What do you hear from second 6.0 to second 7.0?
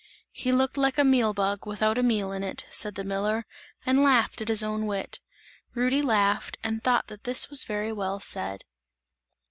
laughed and